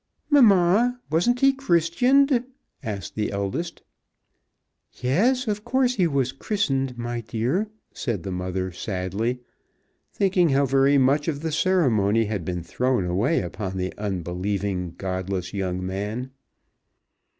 "Mamma, 0.31 0.99
wasn't 1.11 1.41
he 1.41 1.53
christianed?" 1.53 2.43
asked 2.81 3.13
the 3.13 3.31
eldest. 3.31 3.83
"Yes, 4.93 5.47
of 5.47 5.63
course 5.63 5.93
he 5.93 6.07
was 6.07 6.31
christened, 6.31 6.97
my 6.97 7.21
dear," 7.21 7.69
said 7.93 8.23
the 8.23 8.31
mother, 8.31 8.71
sadly, 8.71 9.41
thinking 10.11 10.49
how 10.49 10.65
very 10.65 10.97
much 10.97 11.27
of 11.27 11.41
the 11.41 11.51
ceremony 11.51 12.25
had 12.25 12.43
been 12.43 12.63
thrown 12.63 13.05
away 13.05 13.41
upon 13.41 13.77
the 13.77 13.93
unbelieving, 13.95 14.95
godless 14.97 15.53
young 15.53 15.85
man. 15.85 16.31